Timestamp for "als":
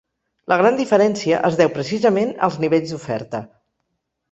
2.49-2.59